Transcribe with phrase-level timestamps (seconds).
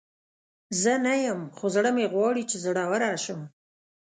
[0.81, 3.41] زه نه یم، خو زړه مې غواړي چې زړوره شم.